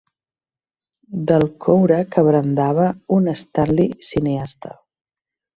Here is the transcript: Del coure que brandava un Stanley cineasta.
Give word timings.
Del 1.31 1.45
coure 1.65 1.99
que 2.15 2.25
brandava 2.29 2.89
un 3.19 3.33
Stanley 3.43 3.89
cineasta. 4.11 4.77